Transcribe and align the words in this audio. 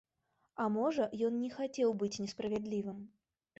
А 0.63 0.65
можа, 0.77 1.05
ён 1.29 1.37
не 1.43 1.51
хацеў 1.59 1.95
быць 2.01 2.11
несправядлівым. 2.25 2.99